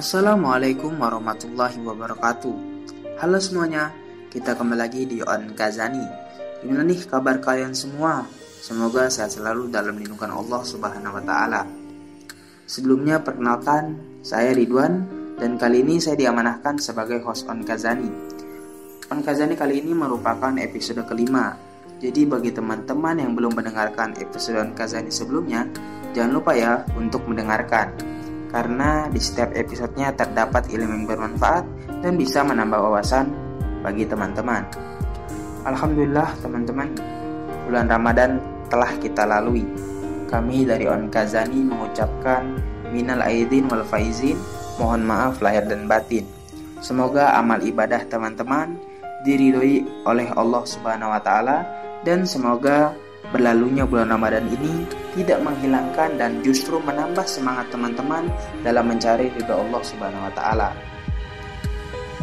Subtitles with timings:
[0.00, 2.56] Assalamualaikum warahmatullahi wabarakatuh.
[3.20, 3.92] Halo semuanya,
[4.32, 6.00] kita kembali lagi di On Kazani.
[6.64, 8.24] Gimana nih kabar kalian semua?
[8.64, 11.68] Semoga sehat selalu dalam lindungan Allah Subhanahu wa taala.
[12.64, 15.04] Sebelumnya perkenalkan, saya Ridwan
[15.36, 18.08] dan kali ini saya diamanahkan sebagai host On Kazani.
[19.12, 21.60] On Kazani kali ini merupakan episode kelima.
[22.00, 25.68] Jadi bagi teman-teman yang belum mendengarkan episode On Kazani sebelumnya,
[26.16, 28.19] jangan lupa ya untuk mendengarkan.
[28.50, 31.64] Karena di setiap episodenya terdapat ilmu yang bermanfaat
[32.02, 33.30] dan bisa menambah wawasan
[33.86, 34.66] bagi teman-teman.
[35.62, 36.90] Alhamdulillah teman-teman,
[37.70, 39.62] bulan Ramadan telah kita lalui.
[40.26, 42.58] Kami dari On Kazani mengucapkan
[42.90, 44.38] minal aidin wal faizin,
[44.82, 46.26] mohon maaf lahir dan batin.
[46.80, 48.78] Semoga amal ibadah teman-teman
[49.22, 51.66] diridhoi oleh Allah Subhanahu wa taala
[52.02, 52.96] dan semoga
[53.28, 58.32] berlalunya bulan Ramadan ini tidak menghilangkan dan justru menambah semangat teman-teman
[58.64, 60.68] dalam mencari ridho Allah Subhanahu wa taala.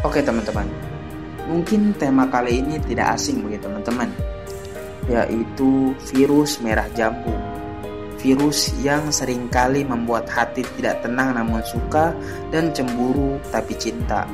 [0.02, 0.66] Oke, teman-teman.
[1.48, 4.10] Mungkin tema kali ini tidak asing bagi teman-teman,
[5.08, 7.32] yaitu virus merah jambu.
[8.18, 12.12] Virus yang sering kali membuat hati tidak tenang namun suka
[12.50, 14.26] dan cemburu tapi cinta.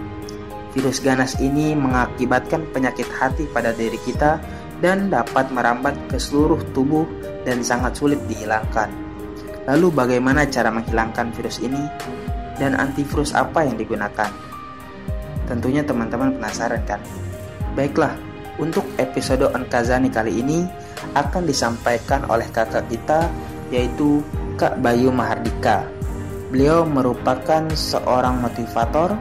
[0.74, 4.42] Virus ganas ini mengakibatkan penyakit hati pada diri kita
[4.82, 7.06] dan dapat merambat ke seluruh tubuh
[7.44, 8.90] dan sangat sulit dihilangkan.
[9.64, 11.80] Lalu bagaimana cara menghilangkan virus ini
[12.60, 14.28] dan antivirus apa yang digunakan?
[15.44, 17.00] Tentunya teman-teman penasaran kan?
[17.76, 18.16] Baiklah,
[18.56, 20.64] untuk episode On Kazani kali ini
[21.16, 23.28] akan disampaikan oleh kakak kita
[23.72, 24.22] yaitu
[24.54, 25.82] Kak Bayu Mahardika.
[26.54, 29.18] Beliau merupakan seorang motivator,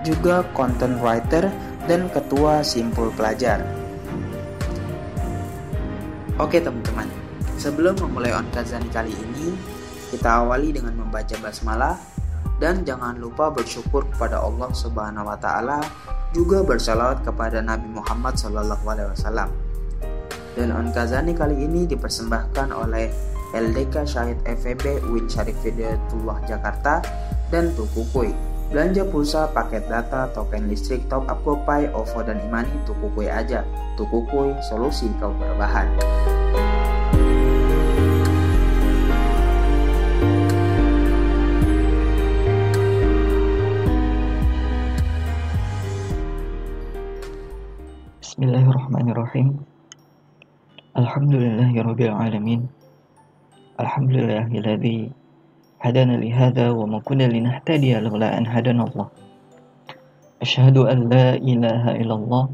[0.00, 1.52] juga content writer
[1.84, 3.81] dan ketua simpul pelajar.
[6.40, 7.04] Oke teman-teman,
[7.60, 9.52] sebelum memulai On Kazani kali ini,
[10.08, 12.00] kita awali dengan membaca basmalah
[12.56, 15.84] dan jangan lupa bersyukur kepada Allah Subhanahu wa taala
[16.32, 19.52] juga bersalawat kepada Nabi Muhammad Sallallahu alaihi wasallam.
[20.56, 23.12] Dan On Kazani kali ini dipersembahkan oleh
[23.52, 27.04] LDK Syahid FEB Win Syarif Hidayatullah Jakarta
[27.52, 28.32] dan Tukukui.
[28.72, 33.60] Belanja pulsa, paket data, token listrik, top up GoPay, OVO dan Imani, Tukukui aja.
[34.00, 35.84] Tukukui, solusi kau berbahan.
[48.24, 49.60] Bismillahirrahmanirrahim.
[50.96, 52.72] Alhamdulillahirabbil alamin.
[53.76, 55.21] Alhamdulillahilladzi
[55.82, 59.10] hadana li hadza wa ma kunna linahtadiya laula an hadana Allah.
[60.38, 62.44] Asyhadu an la ilaha illallah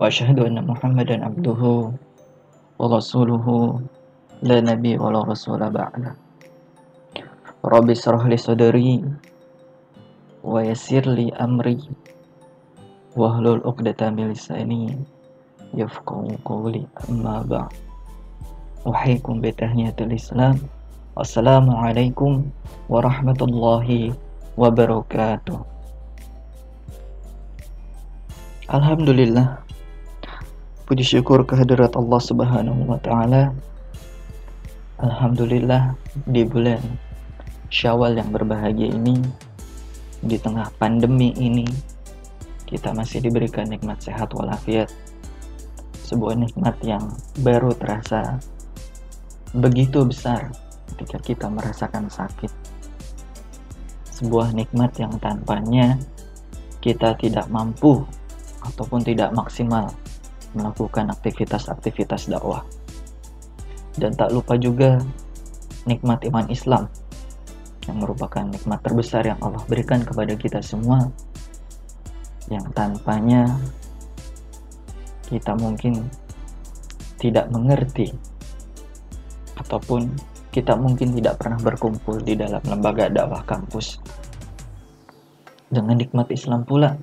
[0.00, 1.92] wa asyhadu anna Muhammadan abduhu
[2.80, 3.84] wa rasuluhu
[4.40, 6.16] la nabi wa la rasula ba'da.
[7.60, 9.04] Rabbi israh li sadri
[10.40, 11.84] wa yassir li amri
[13.12, 14.96] wahlul 'uqdatam min lisani
[15.76, 16.88] yafqahu qawli
[21.18, 22.46] Wassalamualaikum
[22.86, 24.14] warahmatullahi
[24.54, 25.58] wabarakatuh.
[28.70, 29.58] Alhamdulillah.
[30.86, 33.50] Puji syukur kehadirat Allah Subhanahu wa taala.
[35.02, 35.98] Alhamdulillah
[36.30, 36.78] di bulan
[37.66, 39.18] Syawal yang berbahagia ini
[40.22, 41.66] di tengah pandemi ini
[42.70, 44.86] kita masih diberikan nikmat sehat walafiat
[45.98, 47.10] sebuah nikmat yang
[47.42, 48.38] baru terasa
[49.58, 50.54] begitu besar
[50.94, 52.50] ketika kita merasakan sakit.
[54.08, 56.00] Sebuah nikmat yang tanpanya
[56.82, 58.02] kita tidak mampu
[58.62, 59.90] ataupun tidak maksimal
[60.56, 62.66] melakukan aktivitas-aktivitas dakwah.
[63.98, 64.98] Dan tak lupa juga
[65.86, 66.86] nikmat iman Islam
[67.88, 71.08] yang merupakan nikmat terbesar yang Allah berikan kepada kita semua
[72.52, 73.56] yang tanpanya
[75.28, 76.08] kita mungkin
[77.20, 78.12] tidak mengerti
[79.56, 80.08] ataupun
[80.48, 84.00] kita mungkin tidak pernah berkumpul di dalam lembaga dakwah kampus.
[85.68, 86.96] Dengan nikmat Islam pula,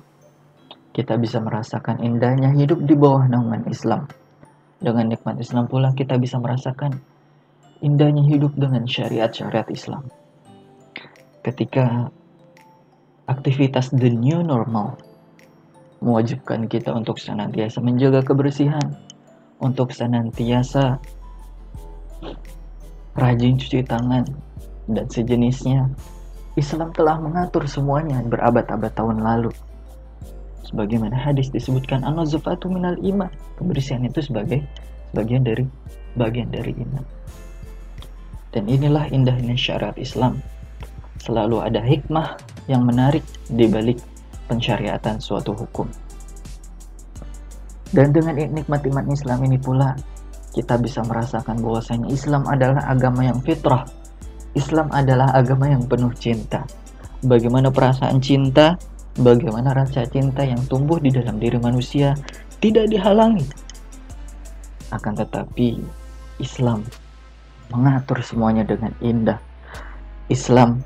[0.90, 4.10] kita bisa merasakan indahnya hidup di bawah naungan Islam.
[4.82, 6.98] Dengan nikmat Islam pula kita bisa merasakan
[7.84, 10.08] indahnya hidup dengan syariat-syariat Islam.
[11.44, 12.10] Ketika
[13.30, 14.98] aktivitas the new normal
[16.00, 18.96] mewajibkan kita untuk senantiasa menjaga kebersihan,
[19.60, 21.00] untuk senantiasa
[23.16, 24.24] rajin cuci tangan,
[24.86, 25.90] dan sejenisnya.
[26.56, 29.52] Islam telah mengatur semuanya berabad-abad tahun lalu.
[30.64, 33.28] Sebagaimana hadis disebutkan an-nazafatu minal iman.
[33.60, 34.64] Kebersihan itu sebagai
[35.12, 35.68] bagian dari
[36.16, 37.04] bagian dari iman.
[38.56, 40.40] Dan inilah indahnya syariat Islam.
[41.26, 42.38] selalu ada hikmah
[42.70, 43.98] yang menarik di balik
[44.46, 45.90] pensyariatan suatu hukum.
[47.90, 49.98] Dan dengan nikmat iman Islam ini pula
[50.56, 53.84] kita bisa merasakan bahwasanya Islam adalah agama yang fitrah.
[54.56, 56.64] Islam adalah agama yang penuh cinta.
[57.20, 58.80] Bagaimana perasaan cinta,
[59.20, 62.16] bagaimana rasa cinta yang tumbuh di dalam diri manusia
[62.56, 63.44] tidak dihalangi.
[64.88, 65.76] Akan tetapi
[66.40, 66.88] Islam
[67.68, 69.36] mengatur semuanya dengan indah.
[70.32, 70.80] Islam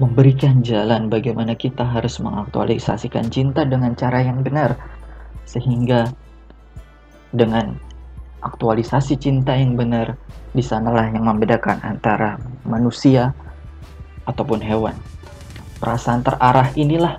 [0.00, 4.80] memberikan jalan bagaimana kita harus mengaktualisasikan cinta dengan cara yang benar
[5.44, 6.08] sehingga
[7.36, 7.89] dengan
[8.40, 10.16] aktualisasi cinta yang benar
[10.50, 13.32] di sanalah yang membedakan antara manusia
[14.26, 14.96] ataupun hewan.
[15.80, 17.16] Perasaan terarah inilah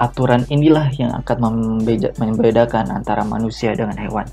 [0.00, 1.38] aturan inilah yang akan
[2.18, 4.26] membedakan antara manusia dengan hewan.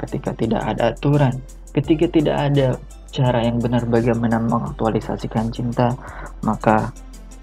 [0.00, 1.36] Ketika tidak ada aturan,
[1.76, 2.80] ketika tidak ada
[3.12, 5.92] cara yang benar bagaimana mengaktualisasikan cinta,
[6.40, 6.90] maka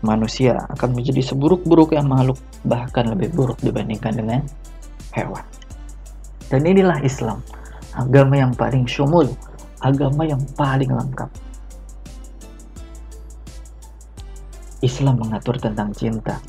[0.02, 4.42] manusia akan menjadi seburuk-buruk yang makhluk bahkan lebih buruk dibandingkan dengan
[5.14, 5.59] hewan.
[6.50, 7.46] Dan inilah Islam,
[7.94, 9.30] agama yang paling syumul,
[9.86, 11.30] agama yang paling lengkap.
[14.82, 16.42] Islam mengatur tentang cinta.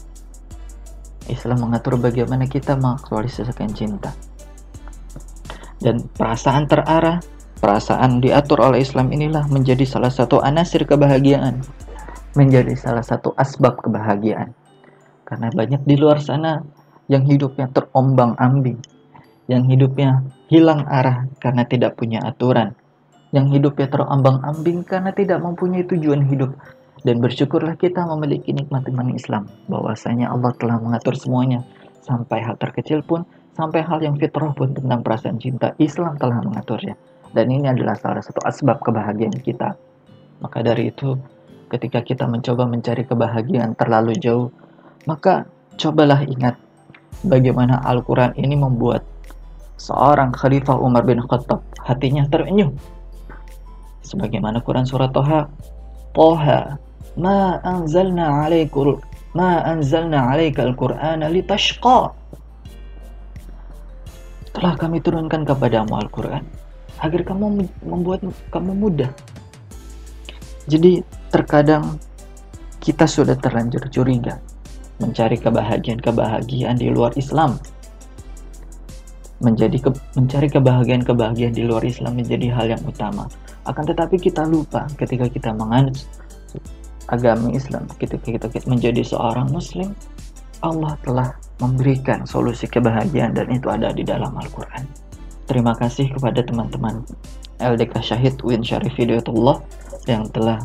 [1.28, 4.14] Islam mengatur bagaimana kita mengaktualisasikan cinta.
[5.80, 7.20] Dan perasaan terarah,
[7.60, 11.60] perasaan diatur oleh Islam inilah menjadi salah satu anasir kebahagiaan,
[12.38, 14.54] menjadi salah satu asbab kebahagiaan.
[15.28, 16.62] Karena banyak di luar sana
[17.10, 18.78] yang hidupnya terombang-ambing,
[19.50, 22.78] yang hidupnya hilang arah karena tidak punya aturan,
[23.34, 26.54] yang hidupnya terombang-ambing karena tidak mempunyai tujuan hidup.
[27.02, 31.66] Dan bersyukurlah kita memiliki nikmat iman Islam, bahwasanya Allah telah mengatur semuanya,
[32.06, 33.26] sampai hal terkecil pun,
[33.58, 36.94] sampai hal yang fitrah pun tentang perasaan cinta, Islam telah mengaturnya.
[37.34, 39.74] Dan ini adalah salah satu asbab kebahagiaan kita.
[40.44, 41.16] Maka dari itu,
[41.72, 44.52] ketika kita mencoba mencari kebahagiaan terlalu jauh,
[45.08, 45.48] maka
[45.80, 46.60] cobalah ingat
[47.24, 49.06] bagaimana Al-Quran ini membuat
[49.80, 52.68] seorang Khalifah Umar bin Khattab hatinya terenyuh.
[54.04, 55.48] Sebagaimana Quran surat Toha,
[56.12, 56.76] Toha,
[57.16, 59.00] ma anzalna alaikul
[59.32, 62.12] ma anzalna alaika al-Qur'ana litashqa.
[64.50, 66.42] Telah kami turunkan kepadamu Al-Quran
[67.00, 69.10] agar kamu membuat kamu mudah.
[70.66, 71.00] Jadi
[71.30, 71.96] terkadang
[72.82, 74.42] kita sudah terlanjur curiga
[74.98, 77.56] mencari kebahagiaan-kebahagiaan di luar Islam.
[79.40, 79.90] Menjadi ke,
[80.20, 83.24] mencari kebahagiaan-kebahagiaan di luar Islam menjadi hal yang utama.
[83.64, 85.96] Akan tetapi kita lupa ketika kita menganut
[87.08, 89.96] agama Islam, ketika kita menjadi seorang muslim,
[90.60, 94.84] Allah telah memberikan solusi kebahagiaan dan itu ada di dalam Al-Quran.
[95.48, 97.00] Terima kasih kepada teman-teman
[97.58, 99.60] LDK Syahid Win Syarif Hidayatullah
[100.08, 100.60] yang telah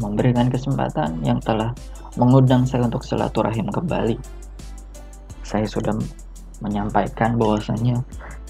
[0.00, 1.72] memberikan kesempatan, yang telah
[2.16, 4.16] mengundang saya untuk silaturahim kembali.
[5.44, 5.96] Saya sudah
[6.58, 8.02] menyampaikan bahwasanya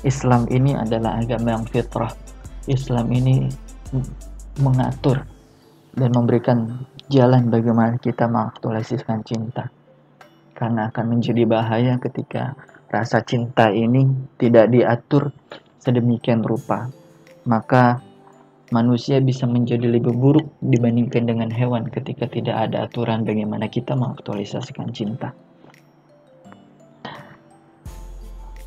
[0.07, 2.13] Islam ini adalah agama yang fitrah.
[2.69, 3.49] Islam ini
[4.61, 5.25] mengatur
[5.97, 9.73] dan memberikan jalan bagaimana kita mengaktualisasikan cinta.
[10.55, 12.55] Karena akan menjadi bahaya ketika
[12.91, 14.07] rasa cinta ini
[14.37, 15.31] tidak diatur
[15.81, 16.91] sedemikian rupa.
[17.49, 18.03] Maka
[18.69, 24.93] manusia bisa menjadi lebih buruk dibandingkan dengan hewan ketika tidak ada aturan bagaimana kita mengaktualisasikan
[24.93, 25.33] cinta.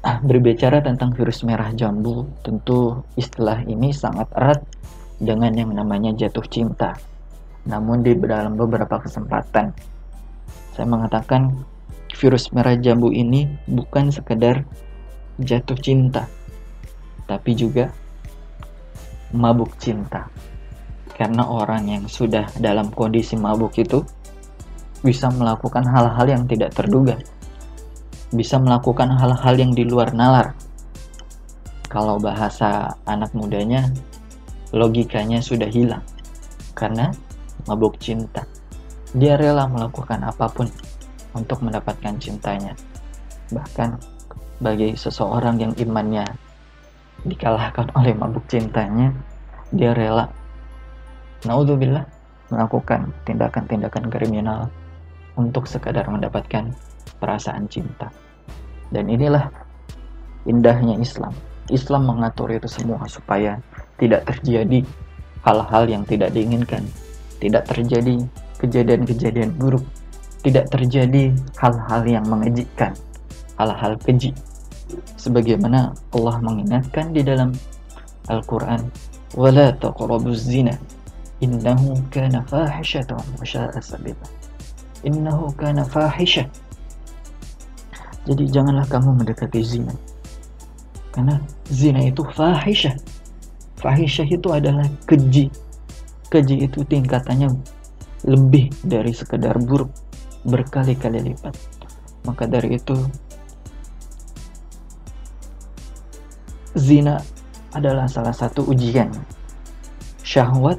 [0.02, 4.62] Berbicara tentang virus merah jambu, tentu istilah ini sangat erat
[5.22, 6.98] dengan yang namanya jatuh cinta.
[7.70, 9.70] Namun di dalam beberapa kesempatan,
[10.74, 11.54] saya mengatakan
[12.18, 14.66] virus merah jambu ini bukan sekedar
[15.38, 16.26] jatuh cinta,
[17.30, 17.94] tapi juga
[19.30, 20.26] mabuk cinta.
[21.14, 24.02] Karena orang yang sudah dalam kondisi mabuk itu
[25.06, 27.22] bisa melakukan hal-hal yang tidak terduga.
[28.32, 30.56] Bisa melakukan hal-hal yang di luar nalar.
[31.92, 33.92] Kalau bahasa anak mudanya,
[34.72, 36.04] logikanya sudah hilang.
[36.72, 37.12] Karena
[37.68, 38.48] mabuk cinta.
[39.12, 40.72] Dia rela melakukan apa pun
[41.36, 42.72] untuk mendapatkan cintanya.
[43.52, 44.00] Bahkan
[44.64, 46.24] bagi seseorang yang imannya
[47.28, 49.12] dikalahkan oleh mabuk cintanya,
[49.76, 50.32] dia rela
[51.44, 52.06] naudzubillah
[52.52, 54.68] melakukan tindakan-tindakan kriminal
[55.40, 56.76] untuk sekadar mendapatkan
[57.18, 58.12] perasaan cinta.
[58.92, 59.48] Dan inilah
[60.46, 61.32] indahnya Islam.
[61.72, 63.64] Islam mengatur itu semua supaya
[63.96, 64.84] tidak terjadi
[65.48, 66.84] hal-hal yang tidak diinginkan,
[67.40, 68.20] tidak terjadi
[68.60, 69.82] kejadian-kejadian buruk,
[70.44, 72.92] tidak terjadi hal-hal yang mengejikkan,
[73.56, 74.36] hal-hal keji.
[75.16, 77.56] Sebagaimana Allah mengingatkan di dalam
[78.28, 78.92] Al-Quran
[79.80, 80.76] taqrabuz zina
[81.40, 84.28] innahu kana fahishatan wa sya'a sabila.
[85.02, 86.46] Innahu kana fahisha
[88.22, 89.94] jadi janganlah kamu mendekati zina.
[91.10, 92.94] Karena zina itu fahisyah.
[93.82, 95.50] Fahisyah itu adalah keji.
[96.30, 97.50] Keji itu tingkatannya
[98.30, 99.90] lebih dari sekedar buruk.
[100.46, 101.58] Berkali-kali lipat.
[102.30, 102.94] Maka dari itu
[106.78, 107.18] zina
[107.74, 109.10] adalah salah satu ujian.
[110.22, 110.78] Syahwat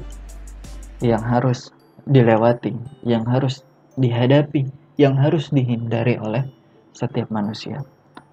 [1.03, 1.75] yang harus
[2.07, 2.71] dilewati,
[3.03, 3.67] yang harus
[3.99, 6.47] dihadapi, yang harus dihindari oleh
[6.93, 7.81] setiap manusia.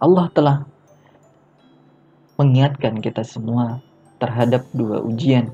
[0.01, 0.57] Allah telah
[2.41, 3.85] mengingatkan kita semua
[4.17, 5.53] terhadap dua ujian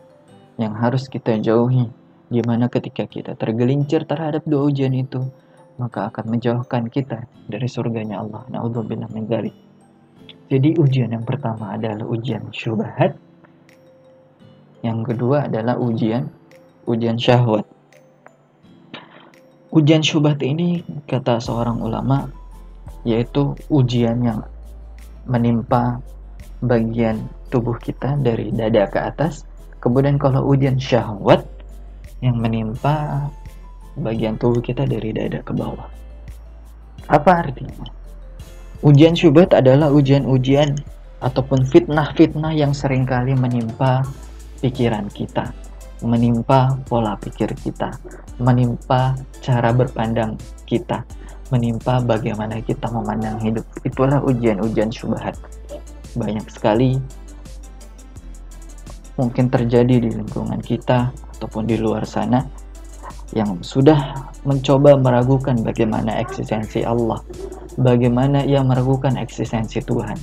[0.59, 1.91] yang harus kita jauhi.
[2.27, 5.23] Di mana ketika kita tergelincir terhadap dua ujian itu,
[5.79, 8.43] maka akan menjauhkan kita dari surganya Allah.
[8.51, 9.31] Naudzubillah min.
[10.47, 13.15] Jadi ujian yang pertama adalah ujian syubhat.
[14.83, 16.31] Yang kedua adalah ujian
[16.87, 17.67] ujian syahwat.
[19.75, 22.31] Ujian syubhat ini kata seorang ulama
[23.07, 24.43] yaitu ujian yang
[25.31, 26.03] menimpa
[26.59, 29.47] bagian tubuh kita dari dada ke atas.
[29.79, 31.47] Kemudian kalau ujian syahwat
[32.19, 33.31] yang menimpa
[33.95, 35.87] bagian tubuh kita dari dada ke bawah.
[37.07, 37.87] Apa artinya?
[38.83, 40.75] Ujian syubhat adalah ujian-ujian
[41.23, 44.03] ataupun fitnah-fitnah yang sering kali menimpa
[44.59, 45.55] pikiran kita
[46.05, 47.97] menimpa pola pikir kita,
[48.37, 50.37] menimpa cara berpandang
[50.69, 51.07] kita,
[51.51, 53.67] menimpa bagaimana kita memandang hidup.
[53.87, 55.39] Itulah ujian-ujian syubhat.
[56.17, 56.99] Banyak sekali
[59.17, 62.45] mungkin terjadi di lingkungan kita ataupun di luar sana
[63.35, 67.19] yang sudah mencoba meragukan bagaimana eksistensi Allah,
[67.75, 70.15] bagaimana ia meragukan eksistensi Tuhan.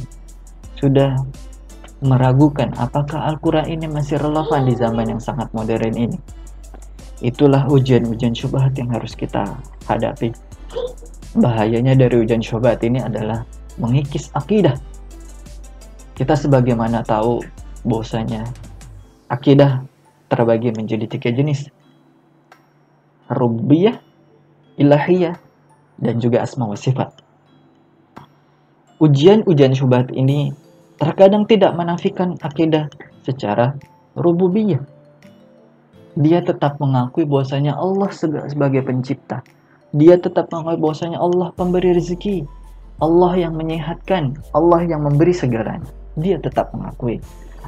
[0.80, 1.20] Sudah
[2.04, 6.20] meragukan apakah Al-Quran ini masih relevan di zaman yang sangat modern ini.
[7.24, 9.48] Itulah ujian-ujian syubhat yang harus kita
[9.88, 10.32] hadapi.
[11.34, 13.42] Bahayanya dari ujian syubhat ini adalah
[13.82, 14.78] mengikis akidah.
[16.14, 17.42] Kita sebagaimana tahu
[17.82, 18.46] bahwasanya
[19.34, 19.82] akidah
[20.30, 21.70] terbagi menjadi tiga jenis.
[23.34, 23.98] Rububiyah,
[24.78, 25.38] ilahiyah,
[25.98, 27.10] dan juga asma wa sifat.
[29.02, 30.54] Ujian-ujian syubhat ini
[31.02, 32.88] terkadang tidak menafikan akidah
[33.26, 33.74] secara
[34.14, 34.86] rububiyah.
[36.14, 39.42] Dia tetap mengakui bahwasanya Allah sebagai pencipta.
[39.94, 42.50] Dia tetap mengakui bahwasanya Allah pemberi rezeki.
[42.98, 45.90] Allah yang menyehatkan, Allah yang memberi segalanya.
[46.18, 47.22] Dia tetap mengakui.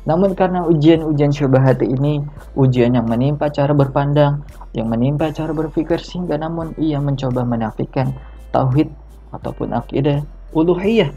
[0.05, 2.21] Namun karena ujian-ujian syubhat ini,
[2.53, 4.45] ujian yang menimpa cara berpandang,
[4.77, 8.13] yang menimpa cara berpikir sehingga namun ia mencoba menafikan
[8.53, 8.89] tauhid
[9.33, 10.21] ataupun akidah
[10.53, 11.09] uluhiyah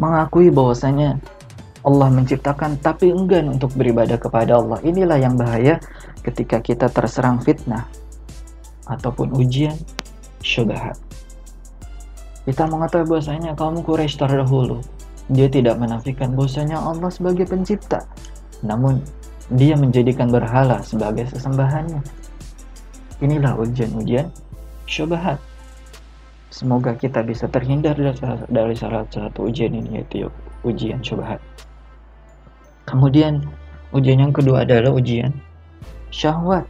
[0.00, 1.20] mengakui bahwasanya
[1.80, 4.80] Allah menciptakan tapi enggan untuk beribadah kepada Allah.
[4.84, 5.80] Inilah yang bahaya
[6.20, 7.88] ketika kita terserang fitnah
[8.88, 9.76] ataupun ujian
[10.44, 10.96] syubhat.
[12.44, 14.80] Kita mengetahui bahwasanya kaum Quraisy terdahulu
[15.30, 18.02] dia tidak menafikan bahwasanya Allah sebagai pencipta.
[18.66, 18.98] Namun
[19.54, 22.02] dia menjadikan berhala sebagai sesembahannya.
[23.22, 24.26] Inilah ujian-ujian
[24.90, 25.38] syubhat.
[26.50, 27.94] Semoga kita bisa terhindar
[28.50, 30.26] dari salah satu ujian ini yaitu
[30.66, 31.38] ujian syubhat.
[32.90, 33.46] Kemudian
[33.94, 35.30] ujian yang kedua adalah ujian
[36.10, 36.66] syahwat.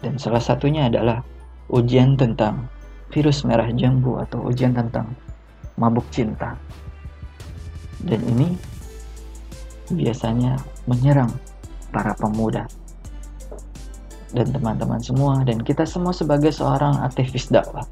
[0.00, 1.20] Dan salah satunya adalah
[1.68, 2.68] ujian tentang
[3.12, 5.12] virus merah jambu atau ujian tentang
[5.76, 6.56] mabuk cinta.
[8.00, 8.56] Dan ini
[9.92, 10.56] biasanya
[10.88, 11.28] menyerang
[11.90, 12.64] para pemuda
[14.30, 17.82] dan teman-teman semua dan kita semua sebagai seorang aktivis dakwah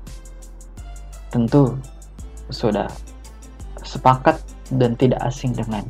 [1.35, 1.75] tentu
[2.49, 2.88] sudah
[3.85, 4.40] sepakat
[4.73, 5.85] dan tidak asing dengan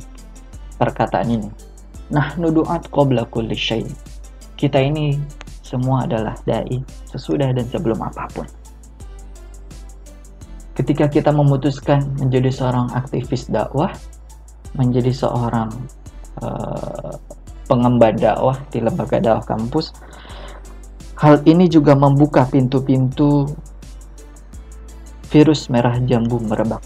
[0.75, 1.49] perkataan ini.
[2.09, 3.85] Nah, nudu'at qabla kulli syai.
[4.57, 5.15] Kita ini
[5.61, 8.47] semua adalah dai sesudah dan sebelum apa pun.
[10.73, 13.93] Ketika kita memutuskan menjadi seorang aktivis dakwah,
[14.73, 15.69] menjadi seorang
[16.41, 17.13] uh,
[17.69, 19.93] pengemban dakwah di lembaga dakwah kampus,
[21.19, 23.43] Hal ini juga membuka pintu-pintu
[25.27, 26.79] virus merah jambu merebak.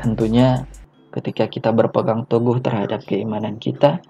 [0.00, 0.64] Tentunya
[1.12, 4.00] ketika kita berpegang teguh terhadap keimanan kita,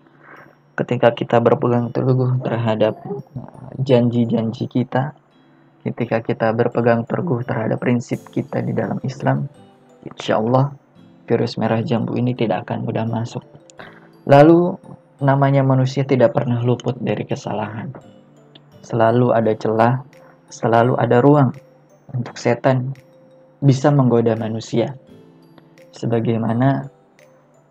[0.79, 5.13] ketika kita berpegang teguh terhadap uh, janji-janji kita,
[5.83, 9.51] ketika kita berpegang teguh terhadap prinsip kita di dalam Islam,
[10.07, 10.73] insya Allah
[11.27, 13.43] virus merah jambu ini tidak akan mudah masuk.
[14.31, 14.79] Lalu
[15.19, 17.91] namanya manusia tidak pernah luput dari kesalahan.
[18.83, 20.03] Selalu ada celah,
[20.51, 21.51] selalu ada ruang
[22.11, 22.95] untuk setan
[23.63, 24.95] bisa menggoda manusia.
[25.93, 26.89] Sebagaimana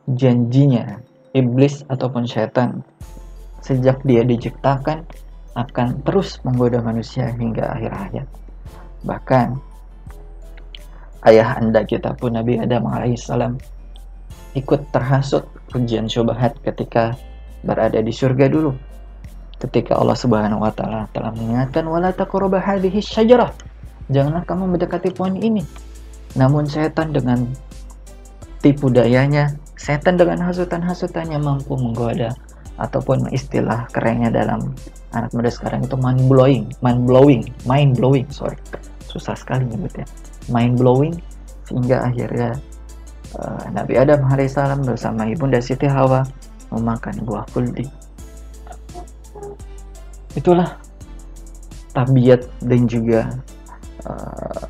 [0.09, 1.01] janjinya
[1.33, 2.85] iblis ataupun setan
[3.61, 5.05] sejak dia diciptakan
[5.53, 8.27] akan terus menggoda manusia hingga akhir hayat.
[9.03, 9.47] Bahkan
[11.27, 13.59] ayah anda kita pun Nabi Adam alaihissalam
[14.57, 17.15] ikut terhasut ujian syubhat ketika
[17.63, 18.73] berada di surga dulu.
[19.61, 23.53] Ketika Allah Subhanahu wa taala telah mengingatkan wala taqrabu hadhihi syajarah.
[24.09, 25.61] Janganlah kamu mendekati pohon ini.
[26.33, 27.45] Namun setan dengan
[28.61, 32.31] tipu dayanya, setan dengan hasutan-hasutannya mampu menggoda
[32.77, 34.73] ataupun istilah kerennya dalam
[35.13, 38.57] anak muda sekarang itu mind blowing, mind blowing, mind blowing, sorry,
[39.05, 40.05] susah sekali nyebutnya,
[40.49, 41.13] mind blowing
[41.67, 42.57] sehingga akhirnya
[43.37, 46.23] uh, Nabi Adam alaihissalam bersama ibunda Siti Hawa
[46.71, 47.85] memakan buah kuldi.
[50.31, 50.79] Itulah
[51.91, 53.27] tabiat dan juga
[54.07, 54.63] uh,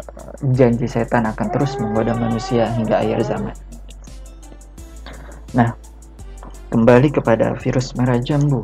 [0.50, 3.54] janji setan akan terus menggoda manusia hingga akhir zaman.
[5.52, 5.76] Nah,
[6.72, 8.64] kembali kepada virus merah jambu.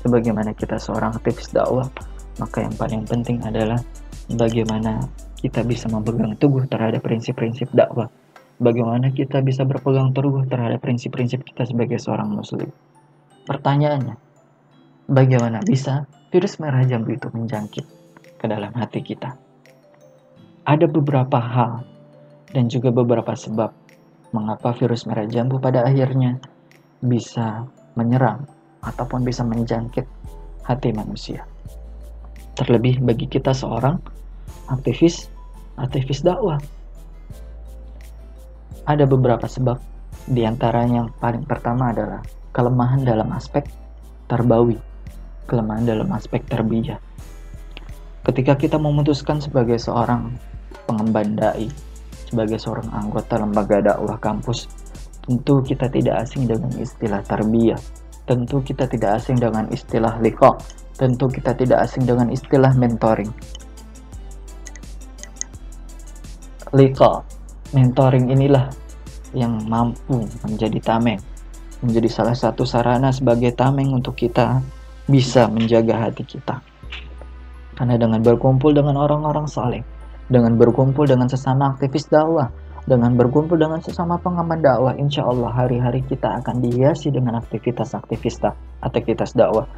[0.00, 1.84] Sebagaimana kita seorang aktivis dakwah,
[2.40, 3.76] maka yang paling penting adalah
[4.32, 5.04] bagaimana
[5.36, 8.08] kita bisa memegang teguh terhadap prinsip-prinsip dakwah.
[8.58, 12.72] Bagaimana kita bisa berpegang teguh terhadap prinsip-prinsip kita sebagai seorang muslim.
[13.44, 14.16] Pertanyaannya,
[15.04, 17.84] bagaimana bisa virus merah jambu itu menjangkit
[18.40, 19.36] ke dalam hati kita?
[20.64, 21.84] Ada beberapa hal
[22.56, 23.87] dan juga beberapa sebab
[24.32, 26.36] mengapa virus merah jambu pada akhirnya
[27.00, 27.64] bisa
[27.96, 28.44] menyerang
[28.84, 30.04] ataupun bisa menjangkit
[30.66, 31.46] hati manusia.
[32.58, 33.96] Terlebih bagi kita seorang
[34.68, 35.30] aktivis
[35.78, 36.58] aktivis dakwah.
[38.88, 39.78] Ada beberapa sebab,
[40.28, 42.24] di antaranya yang paling pertama adalah
[42.56, 43.68] kelemahan dalam aspek
[44.26, 44.80] terbawi,
[45.46, 46.98] kelemahan dalam aspek terbijak.
[48.24, 50.36] Ketika kita memutuskan sebagai seorang
[50.88, 51.68] pengemban dai,
[52.28, 54.68] sebagai seorang anggota lembaga dakwah kampus
[55.28, 57.76] Tentu kita tidak asing dengan istilah tarbiyah.
[58.24, 60.56] Tentu kita tidak asing dengan istilah liqa.
[60.96, 63.28] Tentu kita tidak asing dengan istilah mentoring.
[66.72, 67.20] Liqa,
[67.76, 68.72] mentoring inilah
[69.36, 71.20] yang mampu menjadi tameng.
[71.84, 74.64] Menjadi salah satu sarana sebagai tameng untuk kita
[75.12, 76.56] bisa menjaga hati kita.
[77.76, 79.84] Karena dengan berkumpul dengan orang-orang saleh,
[80.28, 82.52] dengan berkumpul dengan sesama aktivis dakwah,
[82.84, 88.52] dengan berkumpul dengan sesama pengaman dakwah, insya Allah hari-hari kita akan dihiasi dengan aktivitas-aktivitas
[88.84, 89.68] aktivitas dakwah.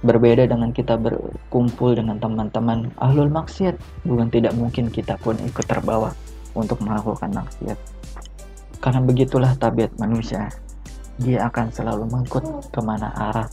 [0.00, 3.76] Berbeda dengan kita berkumpul dengan teman-teman ahlul maksiat,
[4.08, 6.12] bukan tidak mungkin kita pun ikut terbawa
[6.56, 7.76] untuk melakukan maksiat.
[8.80, 10.48] Karena begitulah tabiat manusia.
[11.20, 13.44] Dia akan selalu mengikut ke mana arah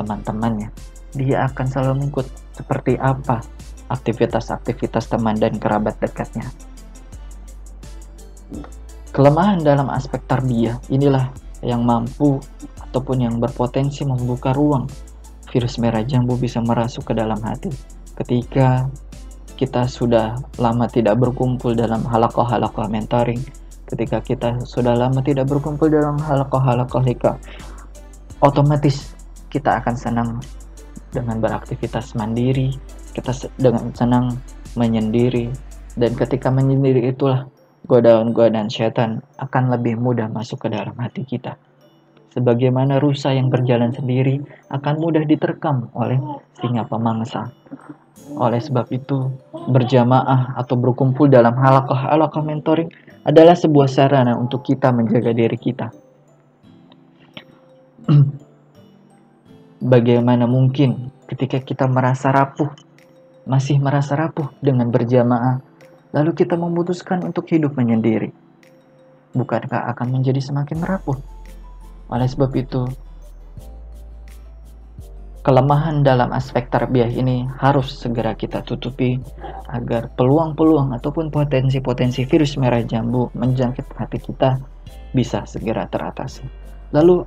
[0.00, 0.72] teman-temannya.
[1.12, 3.44] Dia akan selalu mengikut seperti apa
[3.88, 6.48] aktivitas-aktivitas teman dan kerabat dekatnya.
[9.12, 11.32] Kelemahan dalam aspek tarbiyah inilah
[11.64, 12.38] yang mampu
[12.78, 14.86] ataupun yang berpotensi membuka ruang
[15.50, 17.72] virus merah jambu bisa merasuk ke dalam hati.
[18.14, 18.86] Ketika
[19.58, 23.42] kita sudah lama tidak berkumpul dalam halakoh-halakoh mentoring,
[23.90, 27.34] ketika kita sudah lama tidak berkumpul dalam halakoh-halakoh lika,
[28.38, 29.16] otomatis
[29.50, 30.30] kita akan senang
[31.10, 32.76] dengan beraktivitas mandiri,
[33.18, 34.38] kita dengan senang
[34.78, 35.50] menyendiri,
[35.98, 37.50] dan ketika menyendiri itulah
[37.90, 41.58] godaan-godaan setan akan lebih mudah masuk ke dalam hati kita.
[42.28, 44.38] Sebagaimana rusa yang berjalan sendiri
[44.70, 46.20] akan mudah diterkam oleh
[46.60, 47.50] singa pemangsa.
[48.36, 52.92] Oleh sebab itu, berjamaah atau berkumpul dalam halakah-halakah mentoring
[53.24, 55.88] adalah sebuah sarana untuk kita menjaga diri kita.
[59.92, 62.68] Bagaimana mungkin ketika kita merasa rapuh,
[63.48, 65.64] masih merasa rapuh dengan berjamaah
[66.12, 68.32] lalu kita memutuskan untuk hidup menyendiri,
[69.36, 71.16] bukankah akan menjadi semakin rapuh?
[72.08, 72.88] Oleh sebab itu,
[75.44, 79.20] kelemahan dalam aspek tarbiyah ini harus segera kita tutupi
[79.68, 84.56] agar peluang-peluang ataupun potensi-potensi virus merah jambu menjangkit hati kita
[85.12, 86.44] bisa segera teratasi.
[86.96, 87.20] Lalu,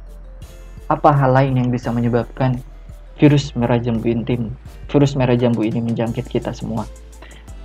[0.89, 2.57] apa hal lain yang bisa menyebabkan
[3.21, 4.49] virus merah jambu intim,
[4.89, 6.89] virus merah jambu ini menjangkit kita semua?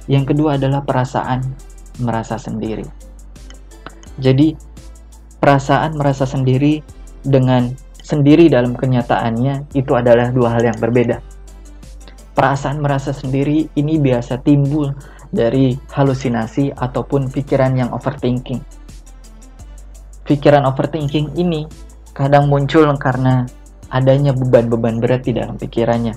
[0.05, 1.41] Yang kedua adalah perasaan
[2.05, 2.85] merasa sendiri.
[4.21, 4.53] Jadi,
[5.41, 6.85] perasaan merasa sendiri
[7.25, 7.73] dengan
[8.05, 11.25] sendiri dalam kenyataannya itu adalah dua hal yang berbeda.
[12.37, 14.93] Perasaan merasa sendiri ini biasa timbul
[15.33, 18.61] dari halusinasi ataupun pikiran yang overthinking.
[20.29, 21.65] Pikiran overthinking ini
[22.13, 23.49] kadang muncul karena
[23.91, 26.15] adanya beban-beban berat di dalam pikirannya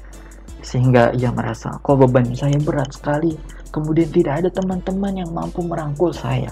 [0.60, 3.34] sehingga ia merasa kok beban saya berat sekali
[3.72, 6.52] kemudian tidak ada teman-teman yang mampu merangkul saya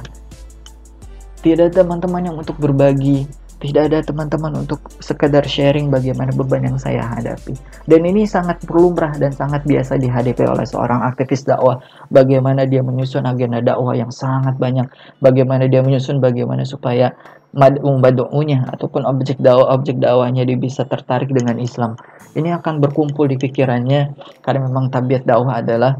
[1.42, 3.28] tidak ada teman-teman yang untuk berbagi
[3.58, 7.58] tidak ada teman-teman untuk sekedar sharing bagaimana beban yang saya hadapi.
[7.90, 11.82] Dan ini sangat lumrah dan sangat biasa dihadapi oleh seorang aktivis dakwah.
[12.14, 14.86] Bagaimana dia menyusun agenda dakwah yang sangat banyak.
[15.26, 17.18] Bagaimana dia menyusun bagaimana supaya
[17.58, 21.98] mad'unya ataupun objek dakwah objek dakwahnya dia bisa tertarik dengan Islam.
[22.38, 24.14] Ini akan berkumpul di pikirannya
[24.46, 25.98] karena memang tabiat dakwah adalah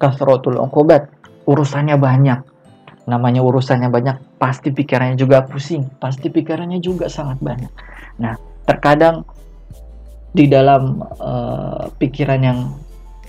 [0.00, 1.12] kasrotul uqubat.
[1.46, 2.56] Urusannya banyak
[3.06, 7.70] namanya urusannya banyak, pasti pikirannya juga pusing, pasti pikirannya juga sangat banyak.
[8.18, 8.34] Nah,
[8.66, 9.22] terkadang
[10.34, 12.58] di dalam uh, pikiran yang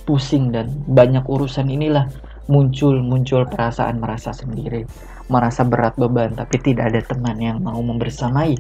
[0.03, 2.10] pusing dan banyak urusan inilah
[2.49, 4.84] muncul muncul perasaan merasa sendiri,
[5.27, 8.55] merasa berat beban, tapi tidak ada teman yang mau membersamai.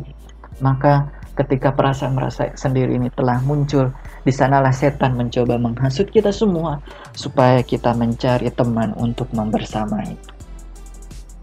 [0.59, 3.93] Maka ketika perasaan merasa sendiri ini telah muncul,
[4.25, 6.81] di sanalah setan mencoba menghasut kita semua
[7.13, 10.17] supaya kita mencari teman untuk membersamai.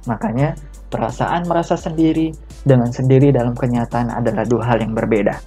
[0.04, 0.58] Makanya
[0.92, 2.34] perasaan merasa sendiri
[2.66, 5.40] dengan sendiri dalam kenyataan adalah dua hal yang berbeda.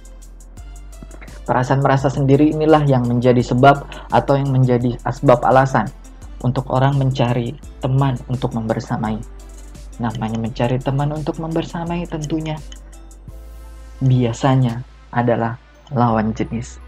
[1.46, 3.80] Perasaan merasa sendiri inilah yang menjadi sebab
[4.12, 5.88] atau yang menjadi asbab alasan
[6.44, 9.37] untuk orang mencari teman untuk membersamai.
[9.98, 12.58] Namanya mencari teman untuk membersamai tentunya
[13.98, 15.58] biasanya adalah
[15.90, 16.78] lawan jenis.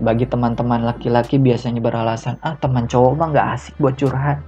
[0.00, 4.40] Bagi teman-teman laki-laki biasanya beralasan, ah teman cowok mah gak asik buat curhat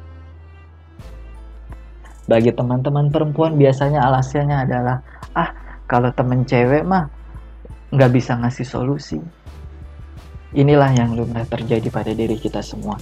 [2.30, 5.02] bagi teman-teman perempuan biasanya alasannya adalah,
[5.34, 5.50] ah
[5.90, 7.10] kalau temen cewek mah
[7.90, 9.18] nggak bisa ngasih solusi.
[10.54, 12.94] Inilah yang lumrah terjadi pada diri kita semua.